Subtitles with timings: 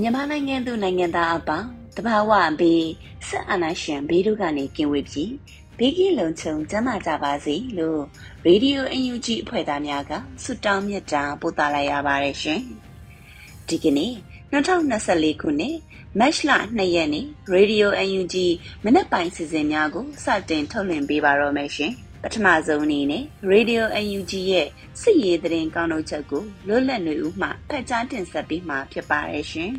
[0.00, 2.86] မြန်မာနိုင်ငံသူနိုင်ငံသားအပေါင်းတဘာဝဘေး
[3.28, 5.32] ဆက်အာနာရှင်ဘေးတို့ကနေကင်းဝေးပြီး
[5.78, 8.00] ဘေးကင်းလုံခြုံကျန်းမာကြပါစေလို့
[8.44, 12.60] ရေဒီယိုအန်ယူဂျီအဖွဲ့သားများကဆုတောင်းမြတ်တာပို့သလိုက်ရပါတယ်ရှင်
[13.68, 14.12] ဒီကနေ့
[14.52, 15.76] 2024ခုနှစ်
[16.18, 18.46] မတ်လ2ရက်နေ့ရေဒီယိုအန်ယူဂျီ
[18.84, 21.92] မနက်ပိုင်းစီစဉ်များကိုစတင်ထုတ်လွှင့်ပေးပါတော့မယ်ရှင်
[22.24, 24.68] ပထမဆုံးအနေနဲ့ Radio UNG ရဲ့
[25.02, 29.72] စစ်ရေးသတင်းကောင်းထုတ်ချက်ကိုလွတ်လပ်နေဦးမှဖတ်ကြားတင်ဆက်ပေးမှာဖြစ်ပါရဲ့ရှင်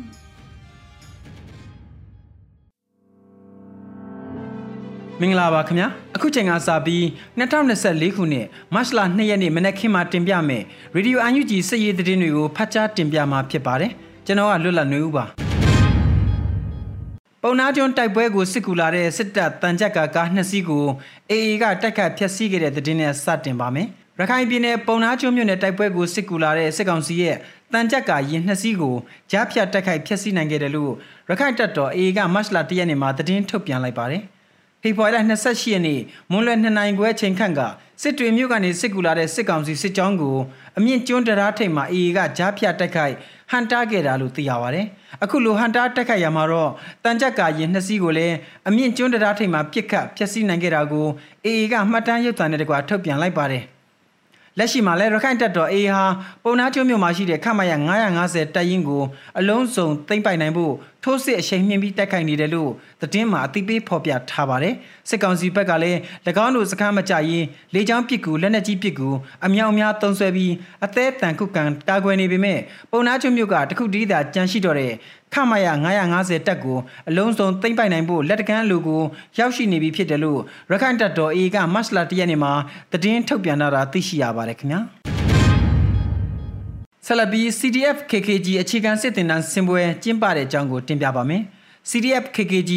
[5.20, 7.02] မင်္ဂလာပါခင်ဗျာအခုချိန်ကစပြီး
[7.38, 10.62] 2024ခုနှစ်မတ်လ2ရက်နေ့မနက်ခင်းမှာတင်ပြမယ်
[10.94, 13.92] ရေဒီယိုအန်ယူဂျီစစ်ရေးသတင်းတွေကိုဖတ်ကြားတင်ပြမှာဖြစ်ပါတယ်
[14.26, 15.24] ကျွန်တော်ကလွတ်လပ်နေဦးပါ
[17.48, 20.84] ပုံနာကျွန်းတိုက်ပွဲကိုစစ်ကူလာတဲ့စစ်တပ်တန်ကြက်ကကားနှစ်စီးကို
[21.30, 27.36] အေအေကတိုက်ခတ်ဖျက်ဆီးခဲ့တဲ့သတင်းနဲ့စတင်ပါမယ်ရခိုင်ပြည်နယ်ပုံနာကျွန်းမြို့နယ်တိုက်ပွဲကိုစစ်ကူလာတဲ့စစ်ကောင်စီရဲ့
[27.72, 28.94] တန်ကြက်ကရင်နှစ်စီးကို
[29.30, 30.92] ကြားဖြတ်တိုက်ခိုက်ဖျက်ဆီးနိုင်ခဲ့တယ်လို့
[31.28, 34.22] ရခိုင်တပ်တော်အေအေကမတ်လ1ရက်နေ့မှာသတင်းထုတ်ပြန်လိုက်ပါတယ်
[34.82, 37.60] ဖေဖော်ဝါရီလ28ရက်နေ့မွန်းလွယ်2နိုင်ခွဲချိန်ခန့်က
[38.02, 40.36] စစ်တွေမြို့ကနေစစ်ကူလာတဲ့စစ်ကောင်စီစစ်ကြောင်းကို
[40.78, 43.14] အမြင့်ကျွန်းတရားထိပ်မှာအေအေကကြားဖြတ်တိုက်ခိုက်
[43.50, 44.86] ဟန်တာခဲ့တာလို့သိရပါတယ်။
[45.22, 46.70] အခုလိုဟန်တာတိုက်ခိုက်ရမှာတော့
[47.04, 48.36] တန်ကြပ်ကာရင်နှစ်စီးကိုလည်း
[48.68, 51.06] အမြင့်ကျွန်းတရားထိပ်မှာပြစ်ခတ်ဖျက်ဆီးနိုင်ခဲ့တာကို
[51.44, 53.64] အေအေကမှတ်တမ်းရုပ်သံနဲ့တကွာထုတ်ပြန်လိုက်ပါတယ်။
[54.58, 56.04] လက်ရှိမှာလည်းရခိုင်တပ်တော် AA ဟာ
[56.42, 57.72] ပုံနာကျွန်းမြို့မှာရှိတဲ့ခမရ
[58.14, 59.02] 950တပ်ရင်းကို
[59.38, 60.72] အလုံးစုံသိမ်းပိုက်နိုင်ဖို့
[61.08, 62.70] ထိုးစစ်အရှိန်မြင့်ပြီးတိုက်ခိုက်နေတယ်လို့
[63.02, 64.74] သတင်းမှာအသိပေးဖော်ပြထားပါတယ်။
[65.08, 65.98] စစ်ကောင်စီဘက်ကလည်း၎
[66.44, 67.44] င်းတို့စခန်းမကြရင်
[67.74, 69.08] လေကြောင်းပစ်ကူလက်နက်ကြီးပစ်ကူ
[69.46, 70.52] အမြောက်အများသုံးဆွဲပြီး
[70.84, 72.58] အသေးတန်ခုကန်တာကွယ်နေပေမဲ့
[72.90, 74.92] ပုံနာကျွန်းမြို့ကတခုတည်းသာကြန့်ရှိတော့တဲ့
[75.34, 75.66] ခမရ
[76.06, 76.78] 950တပ်ကို
[77.08, 79.02] အလုံးစုံသိမ်းပိုက်နိုင်ဖို့လက်တကမ်းလူကို
[79.38, 80.40] ရောက်ရှိနေပြီဖြစ်တယ်လို့
[80.70, 82.52] ရခိုင်တပ်တော် AA ကမတ်လ1ရက်နေ့မှာ
[82.92, 85.15] သတင်းထုတ်ပြန်တာသိရှိရပါတယ်ခင်ဗျာ
[87.08, 91.42] ဆလဘီ CDF KKG အခြေခံစစ်တင်တန်းစင်ပွဲကျင်းပတဲ့အကြောင်းကိုတင်ပြပါမယ်
[91.90, 92.72] CDF KKG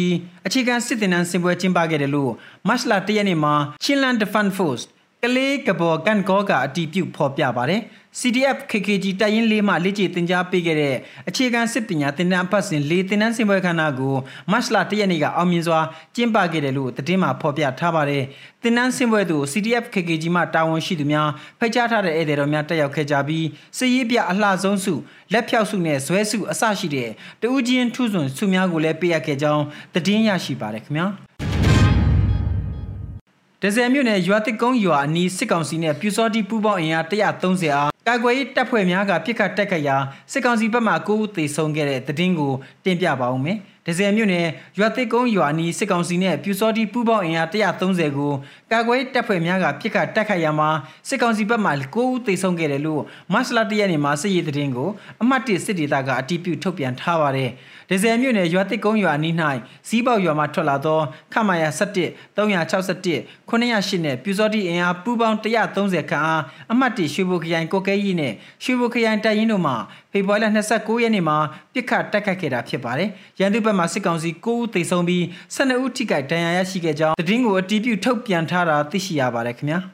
[0.46, 2.32] အခြေခံစစ်တင်တန်းစင်ပွဲကျင်းပခဲ့တယ်လို့
[2.68, 3.54] မတ်လ1ရက်နေ့မှာ
[3.84, 4.84] Chinland Defense Force
[5.22, 7.80] ကလေးကဘော်ကန်ကောကအတီးပြုတ်ဖော်ပြပါတယ်
[8.18, 10.96] CDF KKG တပ်ရင်းလေးမှလေ့ကျင့်သင်ကြားပေးခဲ့တဲ့
[11.28, 14.14] အခြေခံစစ်ပညာသင်တန်းအပတ်စဉ်လေးသင်တန်းစင်ပွဲခန်းနာကို
[14.50, 15.80] မတ်လ၁ရက်နေ့ကအောင်မြင်စွာ
[16.16, 18.24] ကျင်းပခဲ့တယ်လို့သတင်းမှာဖော်ပြထားပါတယ်။
[18.62, 21.28] သင်တန်းစင်ပွဲသို့ CDF KKG မှတာဝန်ရှိသူများ
[21.58, 23.46] ဖိတ်ကြားထားတဲ့ဧည့်သည်တော်များတက်ရောက်ခဲ့ကြပြီး
[23.78, 24.94] စစ်ရေးပြအလှဆုံးစု
[25.32, 27.10] လက်ဖြောက်စုနဲ့ဇွဲစုအစရှိတဲ့
[27.42, 31.08] တဦးချင်းထုစွန်စုများကိုလည်းပေးအပ်ခဲ့ကြောင်းသတင်းရရှိပါတယ်ခင်ဗျာ။
[33.64, 39.96] ဒဇယ်မြို့နယ်ရွာတစ်ကုန်းရွာအနီးစစ်ကောင်စီနဲ့ပြူစောတိပူးပေါင်းအင်အား130အားကာကွယ်ရေးတပ်ဖွဲ့များကပြစ်ခတ်တက်ခတ်ရာ
[40.32, 42.52] စစ်ကောင်စီဘက်မှ9ဦးသေဆုံးခဲ့တဲ့သတင်းကို
[42.84, 44.46] တင်ပြပါဦးမယ်။ဒဇယ်မြို့နယ်
[44.78, 48.32] ရွာတစ်ကုန်းရွာနီစစ်ကောင်စီနဲ့ပြူစောတိပူးပေါင်းအင်အား130ကို
[48.72, 50.70] ကာကွယ်တပ်ဖွဲ့များကပြစ်ခတ်တက်ခတ်ရာမှာ
[51.08, 54.88] စစ်ကောင်စီဘက်မှ9ဦးသေဆုံးခဲ့တယ်လို့မတ်လ1ရက်နေ့မှာစစ်ရေးသတင်းကို
[55.22, 57.50] အမှတ်1စစ်ဒေသကအတည်ပြုထုတ်ပြန်ထားပါတယ်။
[57.92, 59.34] ဒဇယ်မြို့နယ်ရွာတစ်ကုန်းရွာနီး၌
[59.88, 61.00] စီးပေါက်ရွာမှထွက်လာသော
[61.32, 63.18] ခမာယာ17 361
[63.50, 66.42] 908နဲ့ပြူစောတိအင်အားပူးပေါင်း130ခန့်အား
[66.72, 68.32] အမှတ်1ရွှေဘိုခရိုင်ကိုကဲကြီးနဲ့
[68.64, 69.74] ရွှေဘိုခရိုင်တပ်ရင်းတို့မှ
[70.12, 71.36] ဖေဖော်ဝါရီလ29ရက်နေ့မှာ
[71.72, 73.08] ပြစ်ခတ်တိုက်ခတ်ခဲ့တာဖြစ်ပါတယ်။
[73.40, 75.22] ရန်သူဘက်မှစစ်ကောင်စီ9ဦးသေဆုံးပြီး
[75.56, 79.78] 12ဦးထိခိုက်ဒဏ်ရာရရှိခဲ့ကြောင်းသတင်းကိုအတည်ပြုထုတ်ပြန်ထားတာသိရှိရပါတယ်ခင်ဗျာ။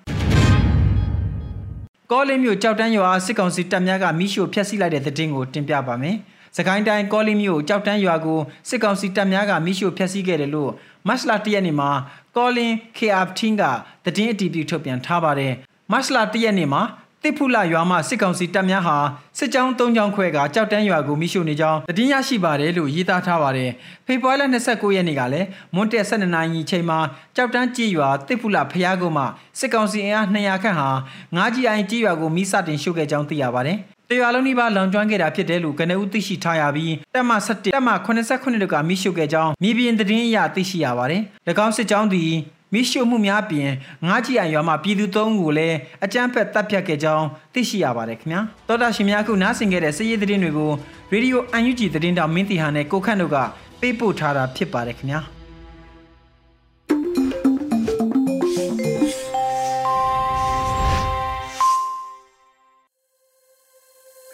[2.10, 6.18] ကောလင်းမြို့ကြောက်တန်းရွာစစ်ကောင်စီတပ်များကမိရှို့ဖျက်ဆီးလိုက်တဲ့သတင်းကိုတင်ပြပါမယ်။
[6.56, 10.70] စကိုင်းတိုင်းကောလီမြို့ကြောက်တန်းရွာကိုစစ်ကောင်စီတပ်များကမိရှို့ဖျက်ဆီးခဲ့တယ်လို့
[11.08, 11.90] မတ်လ၁ရက်နေ့မှာ
[12.36, 13.62] ကောလင်း KR ထင်းက
[14.04, 15.52] သတင်းအတည်ပြုထုတ်ပြန်ထားပါတယ်
[15.92, 16.82] မတ်လ၁ရက်နေ့မှာ
[17.22, 18.96] တတစ်ဖူလာရွာမှစစ်ကောင်စီတပ်များဟာ
[19.38, 23.70] စစ်ကြောင်း၃ကြောင်းခွဲကကြောက်တန်းရွာကိုမိရှုနေကြောင်းသတင်းရရှိပါတယ်လို့ရေးသားထားပါတယ်။
[24.06, 26.98] ဖေဖော်ဝါရီလ29ရက်နေ့ကလည်းမွန်တက်12နာရီချိန်မှာ
[27.36, 29.26] ကြောက်တန်းကြီးရွာတစ်ဖူလာဖျားကုန်းမှာ
[29.58, 30.88] စစ်ကောင်စီအင်အား200ခန့်ဟာ
[31.36, 33.78] ငါးကြီးအိုင်ကြီးရွာကိုမိစတင်ရှုခဲ့ကြောင်းသိရပါတယ်။
[34.10, 41.22] တရွာလုံးဒီပါလောင်ကျွမ်းခဲ့တာဖြစ်တယ်လို့ကနဦးသိရှိထားရပြီးတပ်မ7တပ်မ89တို့ကမိရှုခဲ့ကြောင်းမြေပြင်သတင်းအရသိရှိရပါတယ်။၎
[41.64, 42.32] င်းစစ်ကြောင်းသည်
[42.72, 43.70] မိရှုမှုများပြင်
[44.06, 50.70] ငါးကြီးအိုင်ရွာမှာပြည်သူ၃ဦးကိုလည်းအကြမ်းဖက်တပ်ဖြတ်ခဲ့ကြောင်းသိရှိရပါတယ်ခင်ဗျာတောတာရှင်များခုနားဆင်ခဲ့တဲ့စည်ရည်သတင်းတွေကို
[51.12, 53.36] ရေဒီယိုအန်ယူဂျီသတင်းတောင်မင်းတီဟာနဲ့ကိုခန့်တို့က
[53.80, 55.35] ပေးပို့ထားတာဖြစ်ပါတယ်ခင်ဗျာ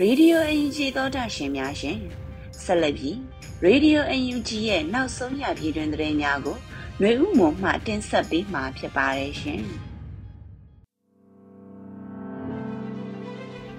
[0.02, 1.98] ရေဒီယိုအန်ယူဂျီသောတာရှင်များရှင်
[2.64, 3.18] ဆက်လက်ပြီး
[3.64, 6.58] ရေဒီယိုအန်ယူဂျီရဲ့နောက်ဆုံးရပြည်တွင်သတင်းများကို
[7.00, 9.62] ຫນွေဥမွန်မှတင်ဆက်ပေးမှာဖြစ်ပါတယ်ရှင်။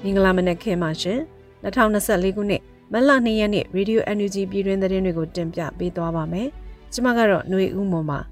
[0.03, 1.19] မင်္ဂလာမနက်ခင်းပါရှင်။
[1.65, 2.63] 2024ခုနှစ်
[2.93, 6.49] မတ်လ2ရက်နေ့ Radio NUG ပြည်တွင်သတင်းတွေကိုတင်ပြပေးသွားပါမယ်။
[6.93, 8.21] ကျွန်မကတော့ຫນွေဥမွန်ပါ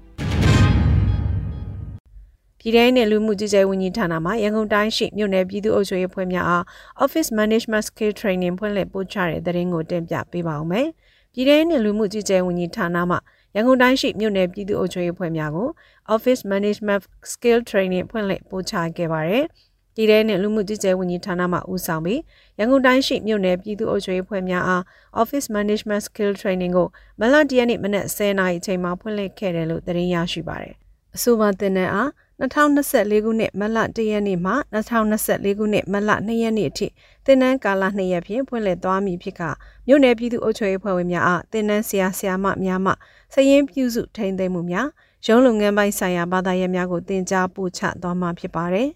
[2.62, 6.62] ပြည်ထောင်နဲ့လူမှုကြီးကြပ်ဝန်ကြီးဌာနမှရန်ကုန်တိုင်းရှိမြို့နယ်ပြည်သူ့အုပ်ချုပ်ရေးဖွဲ့များအား
[7.04, 10.86] Office Management Skill Training ဖွင့်လှစ်ပို့ချတဲ့သတင်းကိုတင်ပြပေးပါဦးမယ်။
[11.32, 13.16] ပြည်ထောင်နဲ့လူမှုကြီးကြပ်ဝန်ကြီးဌာနမှ
[13.54, 15.68] ရန်ကုန်တိုင်းရှိမြို့နယ်ပြည်သူ့အုပ်ချုပ်ရေးဖွဲ့များကို
[16.14, 19.44] Office Management Skill Training ဖွင့်လှစ်ပို့ချခဲ့ပါတယ်။
[19.96, 22.20] ဒီထဲနဲ့လူမှုကြီးကြပ်ဝန်ကြီးဌာနမှဦးဆောင်ပြီး
[22.58, 24.82] ရန်ကုန်တိုင်းရှိမြို့နယ်ပြည်သူ့အုပ်ချုပ်ရေးဖွဲ့များအား
[25.22, 26.88] Office Management Skill Training ကို
[27.20, 30.74] မလတရနေ့မနက်10:00နာရီအချိန်မှာဖွင့်လှစ်ခဲ့တယ်လို့သတင်းရရှိပါတယ်။
[31.16, 32.08] အဆိုပါတင်တဲ့အား
[32.42, 36.86] 2024ခုနှစ်မတ်လ1ရက်နေ့မှ2024ခုနှစ်မတ်လ2ရက်နေ့အထိ
[37.26, 39.42] တင်နန်းကာလ2ရက်ဖြင့်ဖွင့်လှစ်သွားမည်ဖြစ်က
[39.86, 42.92] မြို့နယ်ပြည်သူ့အုပ်ချုပ်ရေးဖွဲ့ဝင်များအားတင်နန်းဆရာဆရာမများမှ
[43.34, 44.88] စရင်ပြုစုထိန်းသိမ်းမှုများ
[45.26, 48.88] ရုံးလုပ်ငန်းပိုင်းဆိုင်ရာဘာသာရပ်များကိုတင် जा ပို့ချသွားမှာဖြစ်ပါတယ်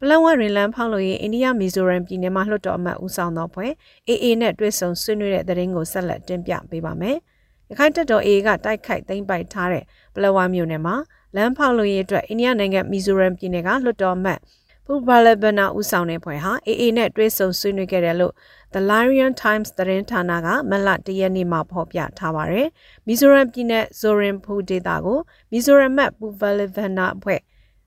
[0.00, 3.72] ပလန်ဝရင်လန်ဖောက်လို့ရင်အိန္ဒိယမီဇိုရမ်ပြည်နယ်မှာလွှတ်တော်အမတ်ဦးဆောင်သောဖွဲ့
[4.08, 7.33] AA နဲ့တွဲဆုံဆွေးနွေးတဲ့သတင်းကိုဆက်လက်တင်ပြပေးပါမယ်။ရ
[7.78, 9.84] ခိုင်တပ်တော် AA ကတိုက်ခိုက်သိမ်းပိုက်ထားတဲ့
[10.14, 10.96] ပလဝါမြို့နယ်မှာ
[11.36, 14.38] လမ်းဖောက်လို့ရအတွက်အိန္ဒိယနိုင်ငံမီဇိုရမ်ပြည်နယ်ကလွှတ်တော်မှတ်
[14.86, 18.32] ပူဘာလဘနာဦးဆောင်တဲ့ဖွဲ့ဟာ AA နဲ့တွဲဆုံဆွေးနွေးခဲ့တယ်လို့
[18.74, 22.68] The Larian Times သတင်းဌာနကမလတရက်နေ့မှာဖော်ပြထားပါတယ်။
[23.06, 25.18] မီဇိုရမ်ပြည်နယ်ဇိုရင်ဖူဒေတာကို
[25.52, 27.40] မီဇိုရမ်မတ်ပူဘာလဘနာအဖွဲ့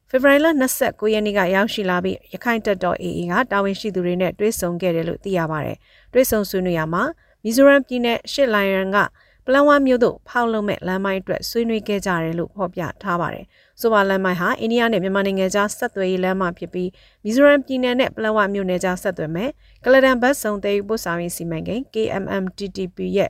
[0.10, 0.48] ဖေဖော်ဝါရီလ
[0.80, 5.78] 29ရက်နေ့ကရောက်ရှိလာပြီးရခိုင်တပ်တော် AA ကတာဝန်ရှိသူတွေနဲ့တွဲဆုံခဲ့တယ်လို့သိရပါတယ်။
[6.14, 7.04] တွဲဆုံဆွေးနွေးရမှာ
[7.44, 8.98] မီဇိုရမ်ပြည်နယ်ရှစ်လိုင်ရန်က
[9.48, 13.46] ပလန်ဝါမြို့သို့ဖောက်လုံးမဲ့လမ်းမိုင်းအတွက်ဆွေးနွေးခဲ့ကြတယ်လို့ဖော်ပြထားပါတယ်။
[13.82, 16.90] ဆိုပါလမ်းမိုင်းဟာအိန္ဒိယနဲ့မြန်မာနိုင်ငံကြားဆက်သွယ်ရေးလမ်းမဖြစ်ပြီး
[17.24, 19.50] မီဇိုရမ်ပြည်နယ်နဲ့ပလန်ဝါမြို့နယ်ကြားဆက်သွယ်မဲ့
[19.86, 23.30] ကလဒန်ဘတ်စုံသေးပို့ဆောင်ရေးစီမံကိန်း KMMTTP ရဲ့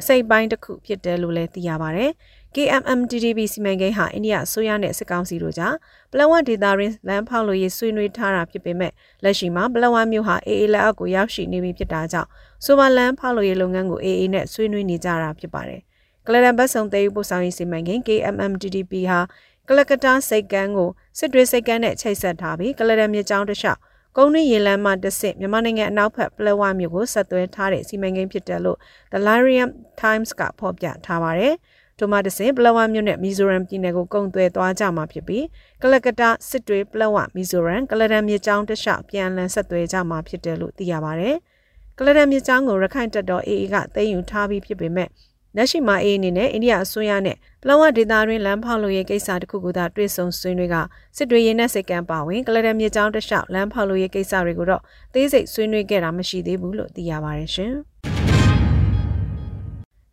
[0.00, 2.10] အစိပ်ပိုင်းတစ်ခုဖြစ်တယ်လို့လည်းသိရပါတယ်။
[2.54, 5.74] KMMTTP စီမံကိန်းဟာအိန္ဒိယအစိုးရနဲ့စစ်ကောင်စီတို့ကြား
[6.12, 8.92] ပလန်ဝဒေတာရင်းလမ်းဖောက်လို့ရေးဆွေးနွေးထားတာဖြစ်ပေမဲ့
[9.24, 12.28] လက်ရှိမှာပလန်ဝမြို့ဟာ AA လက်အောက်ကိုရောက်ရှိနေပြီဖြစ်တာကြောင့်
[12.64, 15.80] ဆိုပါလန်ဖောက်လို့ရေးလုပ်ငန်းကို AA နဲ့ဆွေးနွေးနေကြတာဖြစ်ပါတယ်။
[16.26, 19.20] ကလဒန်ဘတ်စုံသေးပို့ဆောင်ရေးစီမံကိန်း KMMTTP ဟာ
[19.68, 23.80] ကလကတာစိတ်ကန်းကိုစစ်တွေစိတ်ကန်းနဲ့ချိတ်ဆက်ထားပြီးကလဒန်မြေကြောင်းတစ်လျှောက်
[24.16, 28.78] ကုန်းနှင်းရေလမ်းမှတစ်ဆင့်မြန်မာနိုင်ငံအနောက်ဘက်ပလက်ဝမြို့ကိုဆက်သွယ်ထားတဲ့စီမံကိန်းဖြစ်တယ်လို့
[29.12, 29.70] The Larian
[30.02, 31.54] Times ကဖော်ပြထားပါတယ်။
[31.98, 35.44] ထိုမှတစ်ဆင့်ပလက်ဝမြို့နဲ့မီဇိုရမ်ပြည်နယ်ကိုကုန်းသွယ်သွားကြမှာဖြစ်ပြီး
[35.82, 41.36] ကလကတာစစ်တွေပလက်ဝမီဇိုရမ်ကလဒန်မြေကြောင်းတစ်လျှောက်ပြန်လည်ဆက်သွယ်ကြမှာဖြစ်တယ်လို့သိရပါတယ်။
[41.98, 45.08] ကလဒန်မြေကြောင်းကိုရခိုင်တပ်တော် AA ကသိမ်းယူထားပြီးဖြစ်ပေမဲ့
[45.56, 50.76] လက်ရှိမှာအေးအနေနဲ့အိန္ဒိယအစိုးရနဲ့ပလောဝဒေတာတွင်လမ်းဖောက်လို့ရေးကိစ္စတစ်ခုကိုသာတွေ့ဆုံဆွေးနွေးက
[51.16, 54.82] စစ်တွေရင်းနဲ့စိတ်ကံပါဝင်ကလဒမြေကြောင်းတစ်လျှောက်လမ်းဖောက်လို့ရေးကိစ္စတွေကိုတော့
[55.14, 57.72] သေးစိတ်ဆွေးနွေးခဲ့တာမရှိသေးဘူးလို့သိရပါတယ်ရှင်။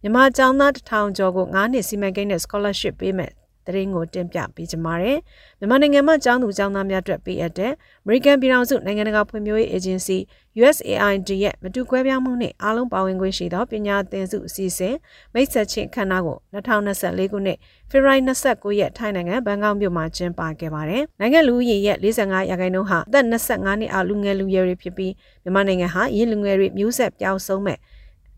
[0.05, 3.31] မြန်မာကျောင်းသားတထောင်ကျော်ကို9နှစ်စီမံကိန်းနဲ့ scholarship ပေးမယ်
[3.65, 5.17] သတင်းကိုတင်ပြပေးကြပါမယ်။
[5.59, 7.71] မြန်မာနိုင်ငံမှာကျောင်းသူကျောင်းသားများအတွက်ပေးအပ်တဲ့
[8.05, 10.17] American ပြည်ထောင်စုနိုင်ငံတကာဖွံ့ဖြိုးရေး Agency
[10.59, 14.95] USAID ရဲ့မတူကွဲပြားမှုနဲ့အားလုံးပါဝင်ခွင့်ရှိသောပညာသင်စုအစီအစဉ်
[15.33, 17.57] မိတ်ဆက်ချင်းခန္ဓာကို2024ခုနှစ်
[17.89, 27.77] ဖေဖော်ဝါရီ29ရက်ထိုင်းနိုင်ငံဘန်ကောက်မြို့မှာကျင်းပခဲ့ပါတယ်။နိုင်ငံလူဦးရေရဲ့45ရာခိုင်နှုန်းဟာအသက်25နှစ်အောက်လူငယ်လူရွယ်တွေဖြစ်ပြီးမြန်မာနိုင်ငံဟာရင်းလူငယ်တွေမျိုးဆက်ပြောင်းဆုံးမဲ့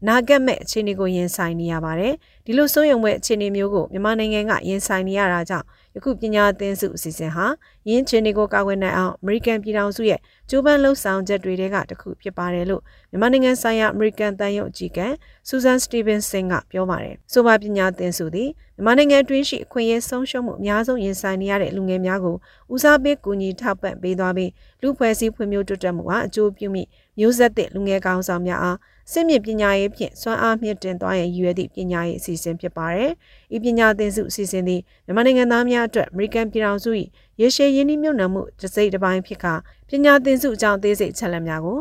[0.06, 2.14] နာဂတ်မဲ့အခြေအနေကိုရင်ဆိုင်နေရပါတယ်။
[2.46, 7.46] ဒီလိုစိုးရုံမဲ့အခြေအနေမျိုးကိုမြန်မာနိုင်ငံကရင်ဆိုင်နေရတာကြောင့်ယခုပညာသင်စုအစီအစဉ်ဟာ
[7.88, 15.08] ယင်းအခြေအနေကိုကာကွယ်နိုင်အောင်အမေရိကန်ပြည်ထောင်စုရဲ့ကြိုးပမ်းလှုပ်ဆောင်ချက်တွေထဲကတစ်ခုဖြစ်ပါတယ်လို့မြန်မာနိုင်ငံဆိုင်ရာအမေရိကန်တန်ရုံအကြီးအကဲ
[15.48, 22.36] ဆူဇန်စတီဗင်ဆင်ကပြောပါတယ်။ဆိုပါပညာသင်စုသည်မြန်မာနိုင်ငံတွင်းရှိအခွင့်အရေးဆုံးရှုံးမှုအများဆုံးရင်ဆိုင်နေရတဲ့လူငယ်များကို
[22.74, 24.52] ဦးစားပေးကူညီထောက်ပံ့ပေးသွားပြီး
[24.82, 26.84] လူဖွဲ့စည်းဖွံ့ဖြိုးတိုးတက်မှုဟာအကျိုးပြုမိ
[27.20, 28.78] မျိုးဆက်သစ်လူငယ်ကောင်းဆောင်များအား
[29.12, 33.12] စစ်မြင့်ပညာရေးဖြင့်စွမ်းအားမြင့်တင်သွားရန်ရည်ရွယ်သည့်ပညာရေးအစီအစဉ်ဖြစ်ပါတယ်။
[33.56, 36.92] ဤပညာသင်စုအစီအစဉ်သည်မြန်မာနိုင်ငံသားများအတွက်အမေရိကန်ပြည်ထောင်စု၏
[37.42, 39.46] ရေရှည်ရင်းနှီးမြှုပ်နှံမှုတစ်စိတ်တစ်ပိုင်းဖြစ်က
[39.90, 41.80] ပညာသင်စုအကြောင်းအသေးစိတ်ချက်လက်များကို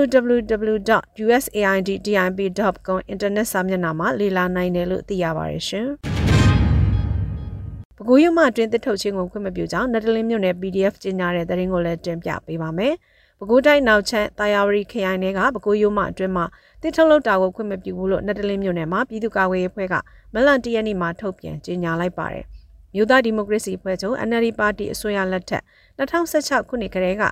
[0.00, 5.88] www.usaidtip.com အင်တာနက်စာမျက်နှာမှာလေ့လာနိုင်တယ်လို့သိရပါတယ်ရှင်။
[7.96, 12.94] ပဲခူးရမအတွင်းတစ်ထုတ်ချင်းကိုခွင့်မပြုကြောင်းနက်တလင်းမြို့နယ် PDF ကျင်းညာတဲ့သတင်းကိုလည်းတင်ပြပေးပါမယ်။
[13.40, 16.44] ပဲခူးတိုင်းနောက်ချမ်းတာယာဝရီခရိုင်ထဲကပဲခူးရိုးမအတွင်းမှာ
[16.82, 19.94] တစ်ထုတ်လောက်တာကိုခွင့်မပြုဘူးလို့နက်တလင်းမြို့နယ်မှာပြည်သူ့ကာကွယ်ရေးအဖွဲ့က
[20.34, 22.44] မလန်တရက်နေ့မှာထုတ်ပြန်ကြေညာလိုက်ပါတယ်။
[22.94, 25.62] မြို့သားဒီမိုကရေစီအဖွဲ့ချုပ် NLD ပါတီအစိုးရလက်ထက်
[25.98, 27.24] 2016ခုနှစ်ကတည်းက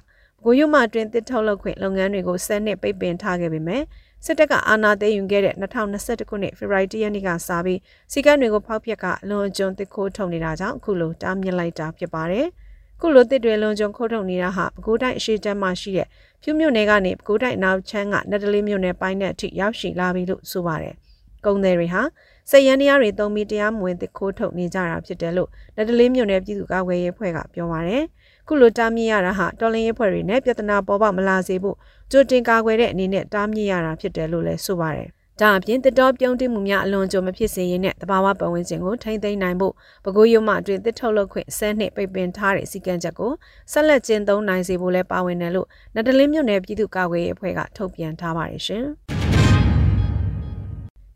[0.45, 3.83] ကိုရုံမှအတွင်းတစ်ထုတ်လုပ်ခွင့်လုပ်ငန်းတွေကိုစနစ်ပိတ်ပင်ထားခဲ့ပေမဲ့
[4.25, 7.81] စစ်တပ်ကအာဏာသိမ်းယူခဲ့တဲ့2021ခုနှစ်ဖေဖော်ဝါရီလရက်နေ့ကစပြီး
[8.13, 12.47] စီကံတွေကိုဖောက်ဖျက်ကအလွန်အကျွံတစ်ခိုးထုတ်နေတာကြောင့်အခုလိုတားမြစ်လိုက်တာဖြစ်ပါတယ်။
[13.01, 16.07] ခုလိုတစ်တွေလုံခြုံခိုးထုတ်နေတာဟာပဲခူးတိုင်းအရှိတမ်းမှရှိတဲ့
[16.43, 20.95] ဖြူမြို့နယ်ကနေပဲခူးတိုင်းနောက်ချမ်းကနက်တလေးမြို့နယ်ပိုင်းတဲ့အထိရောက်ရှိလာပြီလို့ဆိုပါတယ်။
[21.45, 22.03] ကုန်းသည်တွေဟာ
[22.51, 28.03] စက်ရန်တရားတွေသုံးပြီးတရားမဝင်တစ်ခိုးထုတ်နေကြတာဖြစ်တယ်လို့နက်တလေးမြို့နယ်ပြည်သူ့ကာကွယ်ရေးအဖွဲ့ကပြောပါတယ်။
[28.47, 31.77] ခုလိုတားမြစ်ရတာဟာတော်လင်းရေးဖွဲ့တွေနဲ့ပြဿနာပေါ်ပေါက်မလာစေဖို့
[32.11, 35.09] ကြိုတင်ကာကွယ်တဲ့အနေနဲ့တားမြစ်ရတာဖြစ်တယ်လို့လည်းဆိုပါတယ်။
[35.43, 43.33] ဒါအပြင်တတော်ပြုံးတိမှုများအလွန်ကြုံမဖြစ်စေရင်နဲ့တဘာဝပတ်ဝန်းကျင်ကိုထိမ့်သိမ်းနိုင်ဖို့ပဲခူးရုံမှအတွင်တစ်ထုတ်လုပ်ခွင့်ဆဲနှစ်ပိတ်ပင်ထားတဲ့စီကံချက်ကို
[43.73, 48.87] ဆက်လက်ကျင့်သုံးနိုင်စေဖို့လဲပါဝင်တယ်လို့နတလင်းမြို့နယ်ပြည်သူ့ကာကွယ်ရေးအဖွဲ့ကထုတ်ပြန်ထားပါတယ်ရှင်။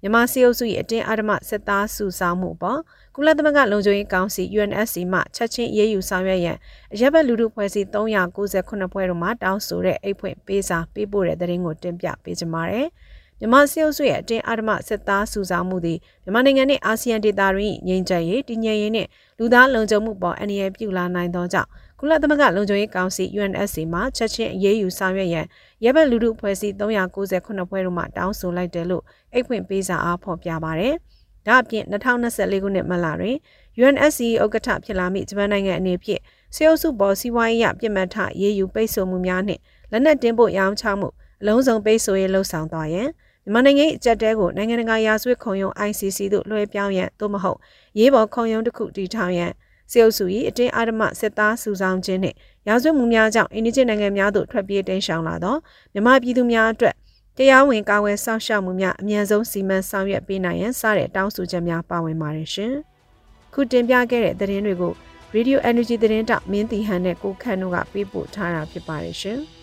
[0.02, 2.80] မြန်မာစီအုပ်စု၏အတင်းအဓမ္မစစ်သားစုဆောင်မှုပေါ်
[3.14, 6.56] ကုလသမဂ္ဂလုံခြုံရေးကောင်စီ UNSC မှချက်ချင်းအေးအေးယူဆောင်ရွက်ရန်
[6.92, 12.88] အရက်ဘက်လူထုဖွဲ့စည်း398ဖွဲ့တို့မှတောင်းဆိုတဲ့အိတ်ဖွင့်ပေးစာပေးပို့တဲ့သတင်းကိုတင်ပြပေးကြပါမယ်။
[13.42, 19.06] မြန်မာစစ်အုပ်စုရဲ့အတင်းအဓမ္မစစ်သားစုဆောင်မှုသည်မြန်မာနိုင်ငံနဲ့အာဆီယံဒေသတွင်ငြိမ်းချမ်းရေးတည်ငြိမ်ရေးနဲ့
[19.38, 21.68] လူသားလုံခြုံမှုပေါ်အန္တရာယ်ပြုလာနိုင်သောကြောင့်
[21.98, 25.46] ကုလသမဂ္ဂလုံခြုံရေးကောင်စီ UNSC မှချက်ချင်းအရေးယူဆောင်ရွက်ရန်
[25.84, 30.94] ရဲဘက်လူထုဖွဲ့စည်း398ဖွဲ့တို့မှတောင်းဆိုလိုက်တယ်လို့အိတ်ဖွင့်ပေးစာအားဖော်ပြပါရယ်။
[31.46, 33.36] ဒါအပြင်2024ခုနှစ်မလတွင်
[33.80, 36.20] UNSC ဥက္ကဋ္ဌဖြစ်လာမိဂျပန်နိုင်ငံအနေဖြင့်
[36.54, 39.60] စေအုပ်စုပေါ်စီးပွားရေးရပြစ်မှတ်ထရေးယူပိတ်ဆို့မှုများနှင့်
[39.92, 41.08] လက်နက်တင်ပို့ရောင်းချမှု
[41.40, 43.08] အလုံးစုံပိတ်ဆို့ရေးလှုံ့ဆော်သွားရန်
[43.44, 47.58] မြန်မာနိုင်ငံ၏အကြက်တဲကိုနိုင်ငံတကာရာဇဝတ်ခုံရုံး ICC သို့လွှဲပြောင်းရန်သို့မဟုတ်
[47.98, 49.52] ရေးပေါ်ခုံရုံးတစ်ခုတည်ထောင်ရန်
[49.90, 52.36] စေအုပ်စု၏အတင်းအဓမ္မစစ်သားစုဆောင်ခြင်းနှင့်
[52.68, 55.56] ရာဇဝတ်မှုများကြောင့်အင်ဒီဂျစ်နိုင်ငံများသို့ထွက်ပြေးတိမ်းရှောင်လာသော
[55.92, 56.94] မြန်မာပြည်သူများအတွက်
[57.38, 62.72] တရားဝင်ကာဝယ်စောင့်ရှောက်မှုများအမြန်ဆုံးစီမံဆောင်ရွက်ပေးနိုင်ရန်စတဲ့တောင်းဆိုချက်များပါဝင်ပါတယ်ရှင်။
[63.52, 64.92] ခုတင်ပြခဲ့တဲ့သတင်းတွေကို
[65.34, 69.40] Radio Energy သတင်းတောက်မင်းတီဟန်နဲ့ကိုခန့်တို့ကပေးပို့ထားတာဖြစ်ပါတယ်ရှင်။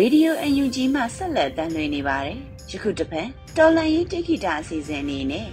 [0.00, 2.38] Radio UNG မှဆက်လက်တမ်းလွှင့်နေပါတယ်။
[2.70, 5.48] ယခုတစ်ဖက်တော်လန်ရေးတိခိတာအစီအစဉ်အနေနဲ့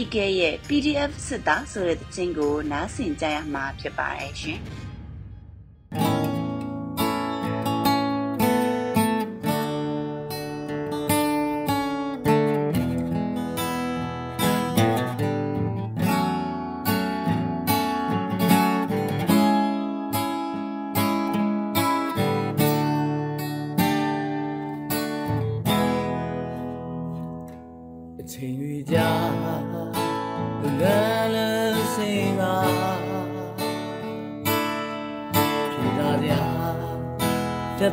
[0.00, 4.60] EK ရဲ့ PDF စစ်သားဆိုတဲ့သချင်းကိုနားဆင်ကြရမှာဖြစ်ပါတယ်ရှင်။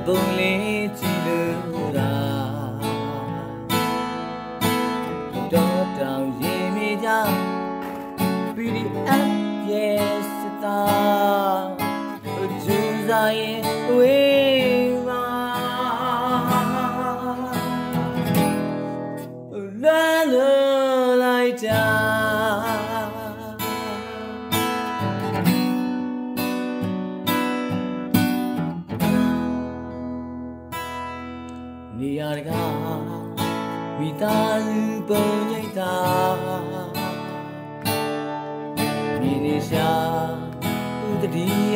[0.05, 2.13] ပုံလေးကြည့်လို့သာ
[5.53, 7.10] တော့တောင်ရင်မိကြ
[8.55, 9.32] PDF
[9.72, 10.29] yes
[10.63, 10.82] တာ
[12.63, 12.77] ကျူ
[13.08, 13.64] စားရင်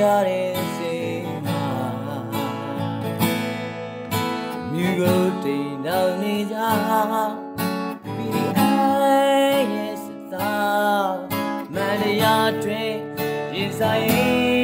[0.02, 1.66] ရတဲ့စိတ်မှာ
[4.72, 6.58] မြူကိုတိမ်တော်နေကြ
[8.16, 10.54] PDI ရဲ့စသာ
[11.74, 12.94] မန္တရာတွင်
[13.54, 14.59] ရင်ဆိုင်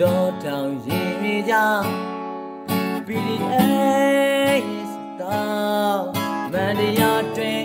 [0.00, 1.86] တော်ထောင်ရင်မြေကြောင်
[3.06, 4.66] PDS
[5.20, 6.02] တော့
[6.52, 7.64] မန္တရာတွင်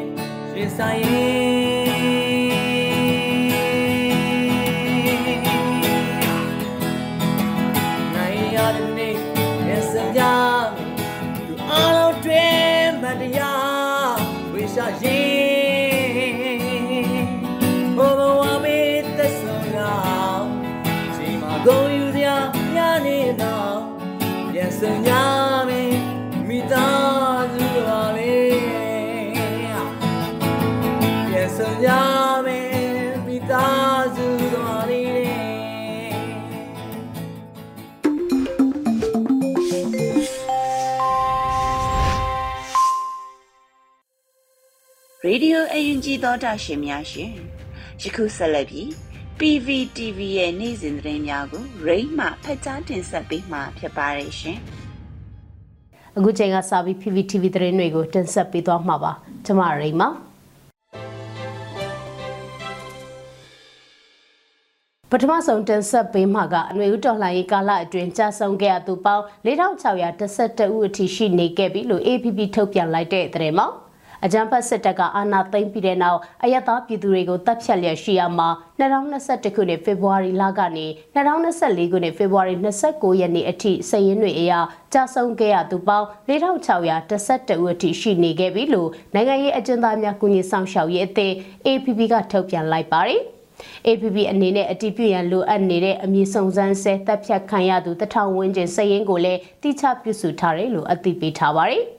[0.55, 1.29] ရင်ဆိုင်နို
[1.69, 1.74] င်
[46.15, 47.31] အယူဂျီသောတာရှင်များရှင်
[48.01, 48.87] ယခုဆက်လက်ပြီး
[49.39, 54.57] PVTV ရဲ့နေ့စဉ်သတင်းများကိုရိမ့်မှဖတ်ကြားတင်ဆက်ပေးမှာဖြစ်ပါတယ်ရှင်
[56.17, 59.11] အခုချိန်ကစပြီး PPTV သတင်းတွေကိုတင်ဆက်ပေးသွားမှာပါ
[59.45, 60.09] ကျွန်မရိမ့်ပါ
[65.11, 73.84] ပထမဆုံးတင်ဆက်ပေးမှာကအနွေဦးတော်လှန်ရေးကာလအတွင်းကြာဆုံးခဲ့ရသူပေါင်း4612ဦးအထိရှိနေခဲ့ပြီလို့ APP ထုတ်ပြန်လိုက်တဲ့သတင်းမှာ
[74.25, 82.55] အကြံဖတ်စစ်တပ်ကအာဏာသိမ်းပြီးတဲ့နောက်အယက်သားပြည်သူတွေကိုတပ်ဖြတ်လျက်ရှိရမှာ2021ခုနှစ်ဖေဖော်ဝါရီလကနေ2024ခုနှစ်ဖေဖော်ဝါရီ
[82.87, 84.53] 29ရက်နေ့အထိစည်ရင်းတွေအရ
[84.93, 91.33] ကြာဆုံးခဲ့ရသူပေါင်း4612ဦးအထိရှိနေခဲ့ပြီလို့နိုင်ငံရေးအကျဉ်းသားများကုညီဆောင်ရှောက်ရေးအသင်း
[91.67, 93.21] APP ကထုတ်ပြန်လိုက်ပါတယ်။
[93.87, 101.85] APP အနေနဲ့အတည်ပြုရန်လိုအပ်နေတဲ့အမည်စုံစမ်းဆဲတပ်ဖြတ်ခံရသူတထောင်ဝန်းကျင်စည်ရင်းကိုလည်းတိကျပြုစုထားတယ်လို့အသိပေးထားပါတယ်။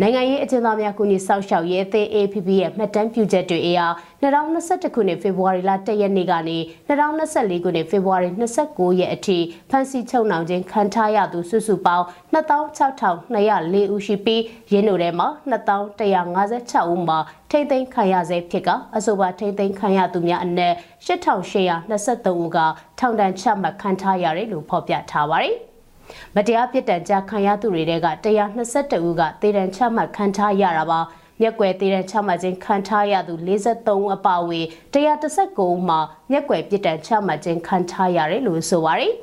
[0.00, 3.80] နိုင်ငံရေးအကျဉ်းသားများကုညီစောင့်ရှောက်ရေးအသင်း APP ရဲ့မှတ်တမ်းပြုချက်တွေအရ
[4.22, 6.58] 2021ခုနှစ်ဖေဖော်ဝါရီလ1ရက်နေ့ကနေ
[6.88, 8.28] 2024ခုနှစ်ဖေဖော်ဝါရီ
[8.64, 9.38] 29ရက်အထိ
[9.70, 17.18] ဖမ်းဆီးချုပ်နှောင်ခြင်းခံထားရသူစုစုပေါင်း26,204ဦးရှိပြီးရင်းတို့ထဲမှာ2156ဦးမှာ
[17.50, 20.74] ထိမ့်သိမ်းခံရဆဲဖြစ်ကအဆိုပါထိမ့်သိမ်းခံရသူများအနက်
[21.06, 22.58] 8823ဦးက
[22.98, 25.56] ထောင်ဒဏ်ချမှတ်ခံထားရတယ်လို့ဖော်ပြထားပါတယ်။
[26.34, 28.08] မတရားပြစ်ဒဏ်ကြခံရသူတွေတဲက
[28.56, 31.00] 122ဦးကတေတံချမှတ်ခံထားရတာပါ
[31.40, 39.14] မျက်ကွယ်တေတံချမှတ်ခြင်းခံထားရသူ53ဦးအပါအဝင်119ဦးမှာမျက်ကွယ်ပြစ်ဒဏ်ချမှတ်ခြင်းခံထားရတယ်လို့ဆိုပါတယ်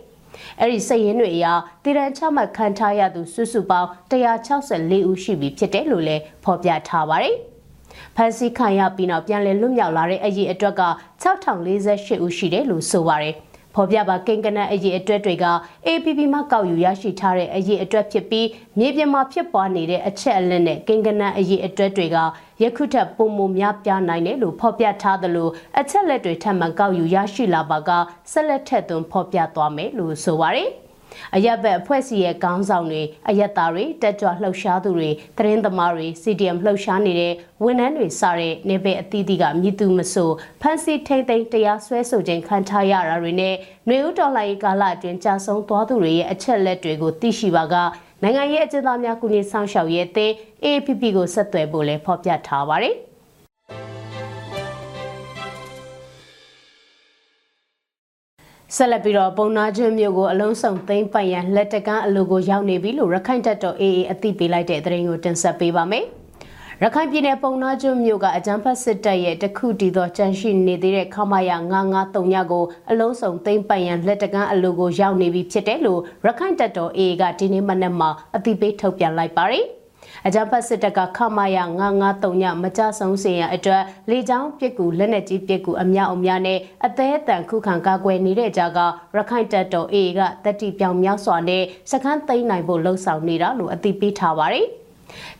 [0.59, 1.45] အဲ့ဒီစိတ်ရင်းတွေအရ
[1.83, 7.35] တည်တံချမှတ်ခံထားရသူစုစုပေါင်း164ဦးရှိပြီဖြစ်တယ်လို့လည်းဖော်ပြထားပါတယ်။
[8.15, 10.83] ဖန်စီခံရပြီးနောက်ပြန်လည်လွတ်မြောက်လာတဲ့အရေးအတွက်က
[11.23, 13.35] 6048ဦးရှိတယ်လို့ဆိုပါတယ်။
[13.81, 15.45] ဖော်ပြပါကိန်းကနအရေးအတွက်တွေက
[15.87, 18.47] APP မှကောက်ယူရရှိထားတဲ့အရေးအတွက်ဖြစ်ပြီး
[18.79, 22.17] မြေပြင်မှာဖြစ်ပွားနေတဲ့အချက်အလက်နဲ့ကိန်းကနအရေးအတွက်တွေက
[22.63, 27.89] ယခုထက်ပုံမများပြားနိုင်တယ်လို့ဖော်ပြထားသလိုအချက်လက်တွေထပ်မံကောက်ယူရရှိလာပါက
[28.31, 30.71] ဆက်လက်ထက်သွင်းဖော်ပြသွားမယ်လို့ဆိုပါတယ်။
[31.35, 40.29] အရက်ဘက်အဖွဲ့အစည်းရဲ့ခေါင်းဆောင်တွေအရက်သားတွေတက်ကြွလှုပ်ရှားသူတွေသတင်းသမားတွေ CDM လှုပ်ရှားနေတဲ့ဝန်ထမ်းတွေစတဲ့နေပယ်အသီးသီးကမြည်သူမဆို
[40.61, 43.55] ဖန်စီထိမ့်သိမ်းတရားစွဲဆိုခြင်းခံထားရတာတွေနဲ့
[43.87, 47.75] ຫນွေဦးတော်လှန်ရေးကာလအတွင်းကြာဆုံးသွားသူတွေရဲ့အချက်လက်တွေကိုသိရှိပါက
[48.23, 52.95] နိုင်ငံရေးအကျဉ်းသားများကုညီဆောင်ရှောက်ရေးအသင်း AAPP ကိုဆက်သွယ်ဖို့လည်းဖော်ပြထားပါတယ်။
[58.75, 66.05] ဆက်လက်ပြီးတော့ပုံနာကျွန်းမြို့ကိုအလုံးစုံသိမ်းပိုင်ရန်လက်တကန်းအလိုကိုရောက်နေပြီလို့ရခိုင်တပ်တော် AA အသိပေးလိုက်တဲ့သတင်းကိုတင်ဆက်ပေးပါမယ်။
[66.83, 79.65] ရခိုင်ပြည်နယ်ပုံနာကျွန်းမြို့ကအကြမ်းဖက်စစ်တပ်ရဲ့တခုတည်သောကြန့်ရှိနေသေးတဲ့ခမာယာ993ညကိုအလုံးစုံသိမ်းပိုင်ရန်လက်တကန်းအလိုကိုရောက်နေပြီဖြစ်တယ်လို့ရခိုင်တပ်တော် AA ကဒီနေ့မနက်မှာအသိပေးထုတ်ပြန်လိုက်ပါတယ်။
[80.27, 81.57] အကြမ်းဖက်စစ်တပ်ကခမာယ
[81.99, 88.79] 993ညမကြဆုံးစေရန်အတွက်လေကြောင်းပစ်ကူလက်နက်ကြီးပစ်ကူအများအများနဲ့အသေးအတန်ခုခံကာကွယ်နေတဲ့ကြားက
[89.15, 94.67] ရခိုင်တပ်တော် AA ကတက်တီပြောင်မြောက်စွာနဲ့စခန်းသိမ်းနိုင်ဖို့လှုံ့ဆော်နေတာလို့အသိပေးထားပါတယ်။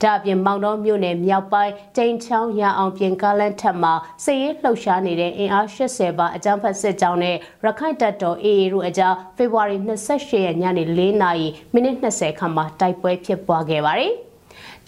[0.01, 14.13] ဒါအပြင်မောင်တော်မြို့နယ်မြောက်ပိုင်းတိန်ချောင်းရအောင်ပြင်ကားလန်ထက်မှာစစ်ရေးလှုပ်ရှားနေတဲ့အင်အား80ပါအကြမ်းဖက်စစ်ကြောင်းနဲ့ရခိုင်တပ်တော် AA တို့အကြားဖေဖော်ဝါရီ28ရက်ညနေ4နာရီမိနစ်20ခန့်မှာတိုက်ပွဲဖြစ်ပွားခဲ့ပါတယ်။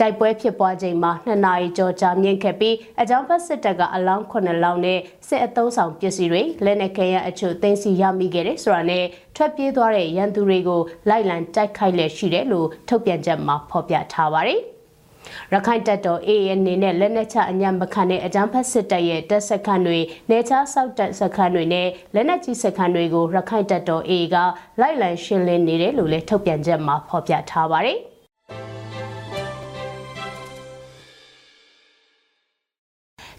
[0.01, 14.61] တိုက်ပွဲဖြစ်ပွားချိန်မှာ2နာရီကျော်ကြာမြင့်ခဲ့ပြီးအကြောင်းဖက်စစ်တပ်ကအလောင်း9လောင်းနဲ့စစ်အသုံးဆောင်ပစ္စည်းတွေလက်နက်ခဲယမ်းအချို့သိမ်းဆည်းရမိခဲ့တယ်ဆိုတာနဲ့ထွက်ပြေးသွားတဲ့ရန်သူတွေကိုလိုက်လံတိုက်ခိုက်လက်ရှိတယ်လို့ထုတ်ပြန်ချက်မှာဖော်ပြထားပါတယ်
[15.53, 24.35] ရခိုင်တပ်တော် AA အနေနဲ့လက်နက်ချအညံမခံတဲ့အကြမ်းဖက်စစ်တပ်ရဲ့တပ်စခန်းတွေနေချဆောက်တပ်စခန်းတွေနဲ့လက်နက်ကြီးစခန်းတွေကိုရခိုင်တပ်တော် AA က
[24.81, 27.99] လိုက်လံရှင်းလင်းနေတယ်လို့လည်းထုတ်ပြန်ချက်မှာဖော်ပြထားပါတယ်။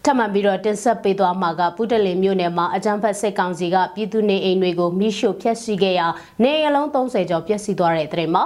[0.07, 6.07] ထပ်မံပြီးတော့တင်ဆက်ပေးသွားမှာကပုတလင်မြို့နယ်မှာအကြမ်းဖက်စစ်ကောင်စီကပြည်သူနေအိမ်တွေကိုမိရှို့ဖျက်ဆီးခဲ့ရာ
[6.43, 8.45] နေအလုံး30ကျော်ပျက်စီးသွားတဲ့တဲ့မှာ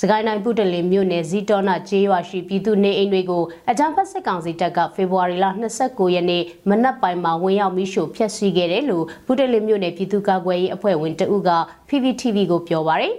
[0.00, 5.46] စကိုင်းတိုင်းပုတလင်မြို့နယ်ဇီတောနာကျေးရွာရှိပြည်သူနေအိမ်တွေကိုအကြမ်းဖက်စစ်ကောင်စီတပ်ကဖေဖော်ဝါရီလ
[5.80, 11.50] 29ရက်နေ့မနက်ပိုင်းမှာဝင်ရောက်မိရှို့ဖျက်ဆီးခဲ့တယ်လို့ပုတလင်မြို့နယ်ပြည်သူ့ကာကွယ်ရေးအဖွဲ့ဝင်တဦးက
[11.88, 13.14] PPTV ကိုပြောပါရယ်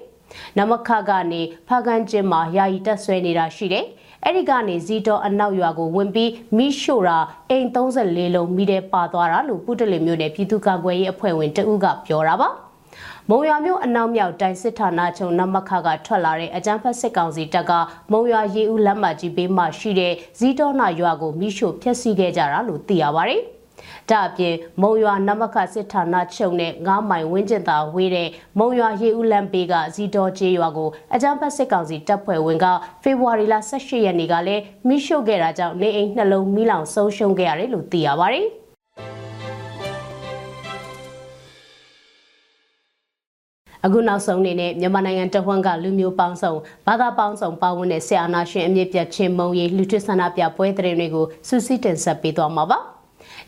[0.57, 3.85] နမခကနေဖာကန်ကျင်းမှာယာယီတက်ဆွဲနေတာရှိတယ်။
[4.25, 7.17] အဲ့ဒီကနေဇီတော်အနောက်ရွာကိုဝင်ပြီးမိရှို့တာ
[7.49, 12.49] အိမ်34လုံးမိတဲ့ပါသွားတာလို့ပုတလင်မြို့နယ်ပြည်သူ့ကာကွယ်ရေးအဖွဲ့ဝင်တဦးကပြောတာပါ
[13.29, 17.71] မုံရွာမြို့အနောက်မြောက်တိုင်းစစ်ဌာနချုပ်နမခကထွက်လာတဲ့အကြမ်းဖက်စစ်ကောင်စီတပ်က
[18.11, 23.43] မုံရွာရေဦးလက်မှတ်ကြီးပေးမှရှိတဲ့ဇီတော်နာရွာကိုမိရှို့ဖျက်ဆီးခဲ့ကြတာလို့သိရပါတယ်။
[24.09, 32.65] ဒါအပြင်မုံရွာနမခစစ်ဌာနချုပ်နဲ့9မိုင်ဝင်းကျင်သာဝေးတဲ့မုံရွာရေဦးလမ်းဘေးကဇီတော်ကျေးရွာကိုအကြမ်းဖက်စစ်ကောင်စီတပ်ဖွဲ့ဝင်က
[33.03, 38.47] ဖေဖော်ဝါရီလ18ရက်နေ့ကလည်းမိရှုခဲ့တာကြောင့်နေအိမ်နှလုံးမိလောင်ဆုံးရှုံးခဲ့ရတယ်လို့သိရပါတယ်။
[43.85, 46.53] အခုနောက်ဆုံးအနေနဲ့မြန်မာနိုင်ငံတဝန်းကလူမျိုးပေါင်းစုံ
[46.85, 52.79] ဘာသာပေါင်းစုံပါဝင်တဲ့ဆရာနာရှင်အမြင့်ပြတ်ချင်းမုံရီလူထွဆန္ဒပြပွဲတဲ့တွေကိုစူးစီးတင်ဆက်ပေးသွားမှာပါ။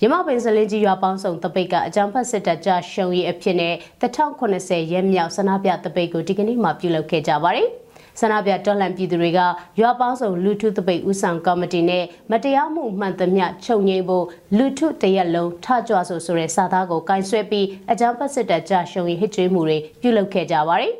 [0.03, 7.69] ရမပင်စလင်းကြီးရွာပေါင်းစုံတပိတ်ကအကြံဖတ်စစ်တပ်ကြရှုံရီအဖြစ်နဲ့1080ရဲမြောက်ဆန္ဒပြတပိတ်ကိုဒီကနေ့မှပြုလုပ်ခဲ့ကြပါတယ်
[8.19, 9.39] ဆန္ဒပြတော်လှန်ပြည်သူတွေက
[9.79, 14.25] ရွာပေါင်းစုံလူထုတပိတ်ဦးဆောင်ကော်မတီနဲ့မတရားမှုမှန်သမျှချုပ်ငြိမ်းဖို့
[14.57, 20.93] လူထုတရက်လုံးထကြွဆိုဆိုတဲ့စာသားကိုကင်ဆယ်ပြီးအကြံဖတ်စစ်တပ်ကြရှုံရီဟစ်ကြွေးမှုတွေပြုလုပ်ခဲ့ကြပါတယ်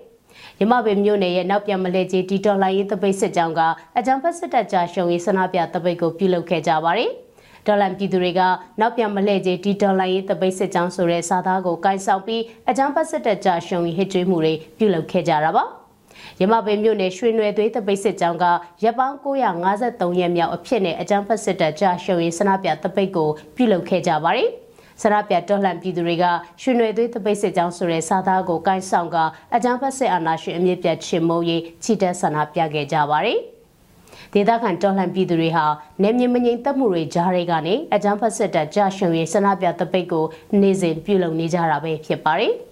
[0.59, 3.61] ရမပင်မြို့နယ်ရဲ့နောက်ပြန်မလဲကြီးတီတော်လိုင်းရေးတပိတ်စစ်ကြောင်းက
[3.97, 7.11] အကြံဖတ်စစ်တပ်ကြရှုံရီဆန္ဒပြတပိတ်ကိုပြုလုပ်ခဲ့ကြပါတယ်။
[7.67, 8.41] ဒေါ်လန်ပြည်သူတွေက
[8.79, 15.63] နောက်ပြန်မလှည့်ကြီးဒီဒေါ်လာရေးတပိတ်စစ်ကြောင်းဆိုတဲ့စာသားကိုကိုင်ဆောင်ပြီးအကြမ်းဖက်စစ်တပ်ကြရှုံဟစ်ကြွေးမှုတွေပြုလုပ်ခဲ့ကြတာပါ
[16.39, 18.45] ရမပင်မြို့နယ်ရွှေနွယ်သွေးတပိတ်စစ်ကြောင်းက
[18.83, 24.49] ရပ်ပေါင်း953ရက်မြောက်အဖြစ်နဲ့အကြမ်းဖက်စစ်တပ်ကြရှုံရင်စနပြတပိတ်ကိုပြုလုပ်ခဲ့ကြပါတယ်
[25.01, 26.25] ဆရာပြတော်လှန်ပြည်သူတွေက
[26.61, 29.17] ရွှေနွယ်သွေးတပိတ်စစ်ကြောင်းဆိုတဲ့စာသားကိုကိုင်ဆောင်က
[29.55, 33.39] အကြမ်းဖက်စစ်အာဏာရှင်အမြင့်ပြတ်ချင်မုံရေးချီတက်ဆန္ဒပြခဲ့ကြပါတယ်။
[34.33, 35.65] ဒေသခံတော်လှန်ပြည်သူတွေဟာ
[36.03, 40.25] နေမြေမငြိမ်သက်မှုတွေကြားတွေကနေအကြမ်းဖက်စစ်တပ်ကြရှုံရေးဆန္ဒပြတပိတ်ကို
[40.61, 42.53] နေ့စဉ်ပြုလုပ်နေကြတာပဲဖြစ်ပါတယ်။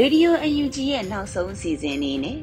[0.00, 2.40] Radio UNG ရဲ့နောက်ဆုံးအစီအစဉ်လေးနဲ့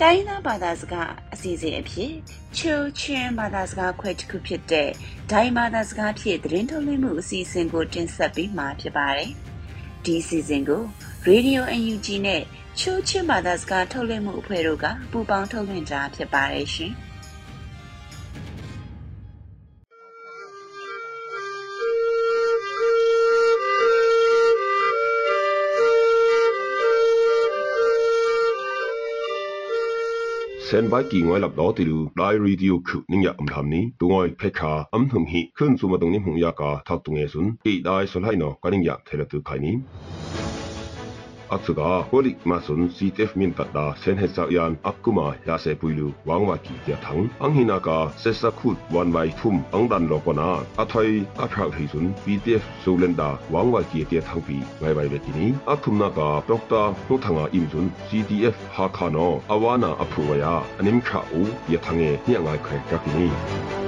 [0.00, 2.12] တိုင်းသားဘာသာစကားအစီအစဉ်အဖြစ်
[2.58, 4.90] ချိုချင်းဘာသာစကားခွဲတစ်ခုဖြစ်တဲ့
[5.30, 9.30] ဒိုင်ဘာသာစကားဖြင့်သတင်းထုတ်လွှင့်မှုအစီအစဉ်ကိုတင်ဆက်ပေးမှာဖြစ်ပါတယ်။
[10.06, 10.82] ဒီစီစဉ်ကို
[11.28, 12.42] Radio UNG နဲ့
[12.78, 16.92] ချိုးချင်းဘာသာစကားထုတ်လွှင့်မှုအဖွဲ့တို့ကပူးပေါင်းထုတ်လွှင့်ကြဖြစ်ပါတယ်ရှင်။
[30.76, 33.66] ten ba ki ngoi lap do ti lu dai radio khu ning ya am tham
[33.74, 36.50] ni tu ngoi phe kha am thum hi khun su ma tung ni hung ya
[36.60, 39.38] ka thak tu nge sun ti dai sol hai no ka ning ya thela tu
[39.48, 39.72] khai ni
[41.54, 46.56] atsuga holik masun CTF min tada sen he sa yan akuma ya se puilu wangwa
[46.64, 50.48] ki ya thang anghina ka sesa khut wan wai thum angdan lo kona
[50.82, 51.12] athai
[51.44, 56.28] athak hisun PDF sulenda wangwa ki ya thang pi ngai wai be tini athumna ka
[56.50, 62.10] dr nu thanga imsun CTF ha khano awana apruwa ya anim kha u ya thange
[62.28, 63.85] nya ngai khre ka ni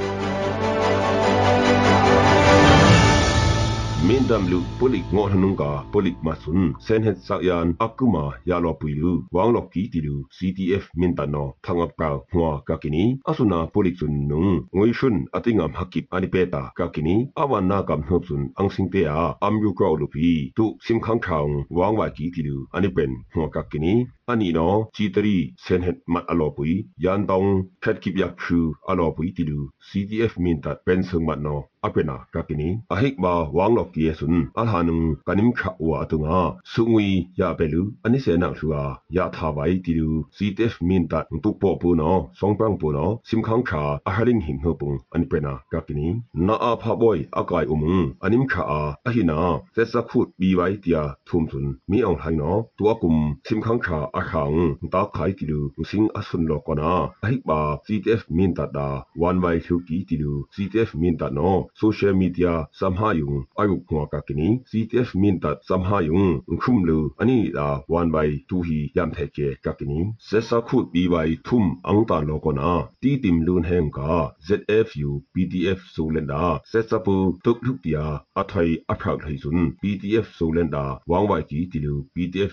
[4.07, 8.57] min dam lu polik ngo hanung ka polik masun sen het sak yan akuma ya
[8.65, 12.75] lo puilu wang lo ki ti lu CTF min ta no thangap ka hwa ka
[12.83, 17.79] kini asuna polik sun nung ngoi shun atingam hakip ani peta ka kini awan na
[17.89, 21.21] kam hop sun ang sing te a am yu ko lu pi tu sim khang
[21.27, 23.95] khang wang wa ki ti lu ani pen hwa ka kini
[24.33, 26.73] ani no chi tari sen het mat alo pui
[27.05, 27.49] yan dong
[27.83, 28.61] phet kip yak khu
[28.91, 33.33] alo pui ti lu CTF min ta pen sung mat no apena kakini ahik ba
[33.57, 36.41] wanglok ki sun alhanung kanim kha wa atunga
[36.73, 37.09] sungwi
[37.41, 38.83] ya belu ani se na thua
[39.17, 43.07] ya tha bai ti lu ctf min ta tu po pu no songpang pu no
[43.29, 46.09] sim khang kha aharing hing ho pung ani pena kakini
[46.47, 49.39] na a pha boy akai umung anim kha a ahina
[49.75, 53.61] se sa khut bi bai tia thum sun mi ong hai no tua kum sim
[53.65, 54.59] khang kha a khang
[54.93, 56.93] ta khai ti lu sing asun lo kona
[57.25, 58.89] ahik ba ctf min ta da
[59.29, 61.51] one by thu ki ti lu ctf min ta no
[61.83, 67.69] social media samhayung ayuk hwa ka kini CTF min tat samhayung khum lu ani da
[67.87, 72.03] one by two hi yam the ke ka kini sesa khut bi by thum ang
[72.11, 72.71] ta lo ko na
[73.03, 74.11] ti tim lun heng ka
[74.47, 78.05] ZFU PDF solenda sesa pu tuk thuk tia
[78.41, 82.53] athai aphak thai sun PDF solenda wang wai ki ti lu PDF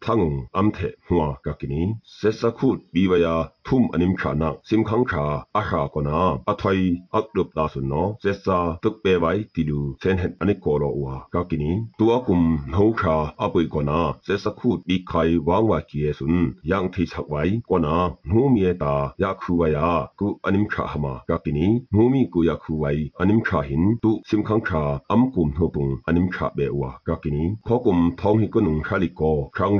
[0.00, 5.04] solen no khonum tung thangung amthe hwa kakini sesa khut biwaya thum anim khana simkhang
[5.04, 7.48] kha aha kona athai akdup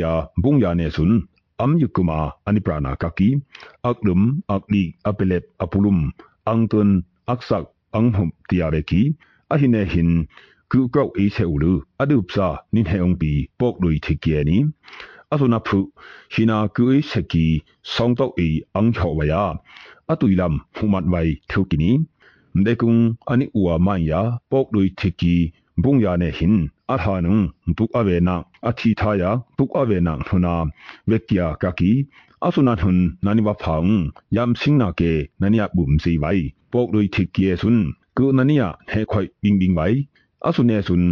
[0.00, 2.18] ယာကကီအဆုနာ am yukuma
[2.48, 3.28] aniprana kaki
[3.90, 4.22] aklum
[4.54, 5.98] akli apelep apulum
[6.52, 6.90] angtun
[7.32, 7.64] aksak
[7.98, 9.02] anghum tiareki
[9.54, 10.10] ahine hin
[10.70, 14.58] kukau ise ulu adupsa ninhe ongpi poklui thikiani
[15.34, 15.78] asuna phu
[16.34, 17.46] hina kui seki
[17.94, 19.44] songtok i anghowaya
[20.12, 21.90] atuilam humat wai thukini
[22.54, 24.20] mdekung ani uwa manya
[24.50, 25.36] poklui thiki
[25.84, 26.54] บุงยาเนหิน
[26.90, 27.38] อาหานุง
[27.76, 30.54] ตุกอเวนาอาทิทายาตุกอเวนาหุนา
[31.08, 31.92] เวกยากากี
[32.44, 33.84] อาสุนันหุนนันิวะพัง
[34.36, 35.02] ยามสิงนาเก
[35.40, 36.32] นันิยาบุมสีไว้
[36.72, 37.76] ปกโดยทิกเยสุน
[38.16, 39.86] กูนันิยาเฮคอยบิงบิงไว้
[40.44, 41.02] อาสุเนสุน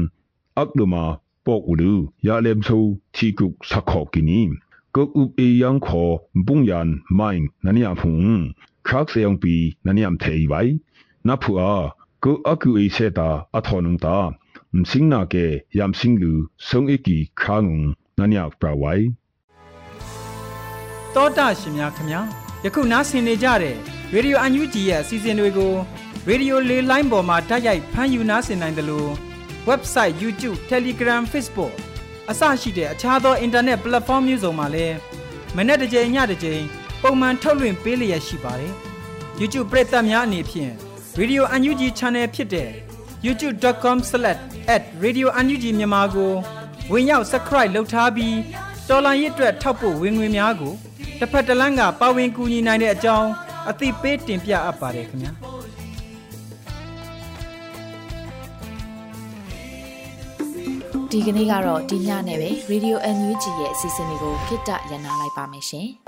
[0.59, 1.05] อักลมา
[1.47, 1.93] ปกอุลู
[2.27, 2.79] ยาเลมซู
[3.15, 4.41] ทีกุกสักขอกินี
[4.95, 6.03] ก็อุบเอยังขอ
[6.47, 7.29] บุงยานไม่
[7.65, 8.19] นันิยาพุง
[8.87, 9.55] ครักเสียงปี
[9.87, 10.61] นันิยามเทไว้
[11.27, 11.61] นับผัว
[12.25, 14.17] ก็อักอุเอเซตาอัทอนุงตา
[14.79, 15.47] မစင်းနာကေ
[15.79, 16.33] ယမ်စင်းလူ
[16.69, 17.81] ဆုံအကီခါငုံ
[18.19, 19.05] နန်ယောက်ပရဝိုင်
[21.15, 22.21] တောတာရှင်များခင်ဗျာ
[22.65, 23.77] ယခုနားဆင်နေကြတဲ့
[24.15, 25.73] ရေဒီယိုအန်ယူဂျီရဲ့အစီအစဉ်တွေကို
[26.29, 29.11] ရေဒီယိုလေးလိုင်းပေါ်မှာတိုက်ရိုက်ဖမ်းယူနားဆင်နိုင်တယ်လို့
[29.69, 31.75] website YouTube Telegram Facebook
[32.31, 34.97] အစရှိတဲ့အခြားသော internet platform မျိုးစုံမှာလည်း
[35.57, 36.63] မနေ့တစ်ကြိမ်ညတစ်ကြိမ်
[37.03, 38.73] ပုံမှန်ထုတ်လွှင့်ပေးလျက်ရှိပါတယ်
[39.41, 40.73] YouTube ပရိသတ်များအနေဖြင့်
[41.19, 42.88] Radio UNG Channel ဖြစ်တဲ့
[43.27, 46.33] youtube.com/radiounug မြန်မာကို
[46.93, 48.37] ဝင်ရောက် subscribe လုပ်ထားပြီး
[48.89, 50.75] တော်လိုင်းရစ်အတွက်ထောက်ပို့ဝင်ငွေများကို
[51.19, 53.29] တစ်ဖက်တစ်လမ်းကပါဝင်ကူညီနိုင်တဲ့အကြောင်း
[53.71, 55.33] အသိပေးတင်ပြအပ်ပါတယ်ခင်ဗျာ။
[61.11, 65.89] ဒီကနေ့ကတော့ဒီညနဲ့ပဲ Radio NUG ရဲ့အစီအစဉ်လေးကိုခਿੱတရနာလိုက်ပါမယ်ရှင်။